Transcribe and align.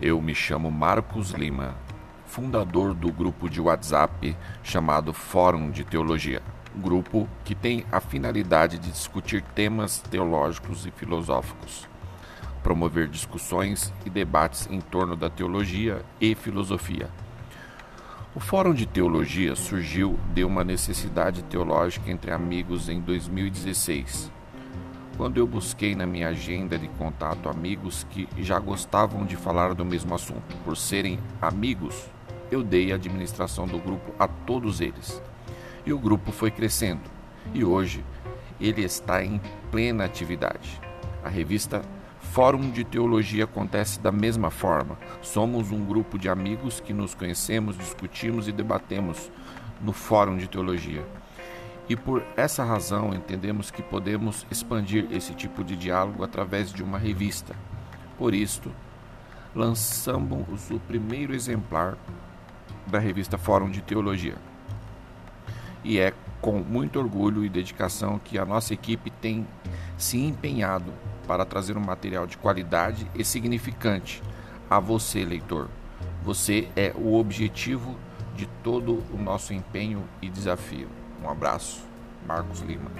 Eu 0.00 0.20
me 0.20 0.34
chamo 0.34 0.70
Marcos 0.70 1.30
Lima, 1.30 1.74
fundador 2.26 2.92
do 2.92 3.10
grupo 3.10 3.48
de 3.48 3.62
WhatsApp 3.62 4.36
chamado 4.62 5.14
Fórum 5.14 5.70
de 5.70 5.84
Teologia, 5.84 6.42
grupo 6.74 7.26
que 7.46 7.54
tem 7.54 7.82
a 7.90 7.98
finalidade 7.98 8.76
de 8.76 8.90
discutir 8.90 9.40
temas 9.54 10.00
teológicos 10.00 10.84
e 10.84 10.90
filosóficos, 10.90 11.88
promover 12.62 13.08
discussões 13.08 13.90
e 14.04 14.10
debates 14.10 14.68
em 14.70 14.82
torno 14.82 15.16
da 15.16 15.30
teologia 15.30 16.04
e 16.20 16.34
filosofia. 16.34 17.08
O 18.34 18.40
Fórum 18.40 18.74
de 18.74 18.84
Teologia 18.84 19.56
surgiu 19.56 20.20
de 20.34 20.44
uma 20.44 20.62
necessidade 20.62 21.42
teológica 21.44 22.10
entre 22.10 22.30
amigos 22.30 22.90
em 22.90 23.00
2016 23.00 24.35
quando 25.16 25.38
eu 25.38 25.46
busquei 25.46 25.94
na 25.94 26.06
minha 26.06 26.28
agenda 26.28 26.78
de 26.78 26.88
contato 26.88 27.48
amigos 27.48 28.06
que 28.10 28.28
já 28.38 28.58
gostavam 28.58 29.24
de 29.24 29.34
falar 29.34 29.74
do 29.74 29.84
mesmo 29.84 30.14
assunto, 30.14 30.54
por 30.64 30.76
serem 30.76 31.18
amigos, 31.40 32.06
eu 32.50 32.62
dei 32.62 32.92
a 32.92 32.96
administração 32.96 33.66
do 33.66 33.78
grupo 33.78 34.12
a 34.18 34.28
todos 34.28 34.80
eles. 34.80 35.22
E 35.84 35.92
o 35.92 35.98
grupo 35.98 36.32
foi 36.32 36.50
crescendo, 36.50 37.02
e 37.54 37.64
hoje 37.64 38.04
ele 38.60 38.82
está 38.82 39.24
em 39.24 39.40
plena 39.70 40.04
atividade. 40.04 40.80
A 41.24 41.28
revista 41.28 41.82
Fórum 42.20 42.70
de 42.70 42.84
Teologia 42.84 43.44
acontece 43.44 43.98
da 43.98 44.12
mesma 44.12 44.50
forma. 44.50 44.98
Somos 45.22 45.70
um 45.70 45.82
grupo 45.84 46.18
de 46.18 46.28
amigos 46.28 46.80
que 46.80 46.92
nos 46.92 47.14
conhecemos, 47.14 47.78
discutimos 47.78 48.46
e 48.48 48.52
debatemos 48.52 49.30
no 49.80 49.92
Fórum 49.92 50.36
de 50.36 50.46
Teologia. 50.46 51.04
E 51.88 51.94
por 51.94 52.22
essa 52.36 52.64
razão 52.64 53.14
entendemos 53.14 53.70
que 53.70 53.82
podemos 53.82 54.44
expandir 54.50 55.06
esse 55.10 55.34
tipo 55.34 55.62
de 55.62 55.76
diálogo 55.76 56.24
através 56.24 56.72
de 56.72 56.82
uma 56.82 56.98
revista. 56.98 57.54
Por 58.18 58.34
isto, 58.34 58.72
lançamos 59.54 60.70
o 60.70 60.80
primeiro 60.80 61.32
exemplar 61.34 61.96
da 62.86 62.98
revista 62.98 63.38
Fórum 63.38 63.70
de 63.70 63.82
Teologia. 63.82 64.36
E 65.84 65.98
é 65.98 66.12
com 66.40 66.58
muito 66.58 66.98
orgulho 66.98 67.44
e 67.44 67.48
dedicação 67.48 68.18
que 68.18 68.36
a 68.38 68.44
nossa 68.44 68.74
equipe 68.74 69.10
tem 69.10 69.46
se 69.96 70.18
empenhado 70.18 70.92
para 71.26 71.44
trazer 71.44 71.76
um 71.76 71.80
material 71.80 72.26
de 72.26 72.36
qualidade 72.36 73.08
e 73.14 73.24
significante 73.24 74.22
a 74.68 74.80
você, 74.80 75.24
leitor. 75.24 75.68
Você 76.24 76.68
é 76.74 76.92
o 76.96 77.14
objetivo 77.14 77.96
de 78.34 78.46
todo 78.62 79.04
o 79.12 79.16
nosso 79.16 79.54
empenho 79.54 80.04
e 80.20 80.28
desafio. 80.28 81.05
Um 81.22 81.30
abraço, 81.30 81.84
Marcos 82.26 82.60
Lima. 82.60 82.90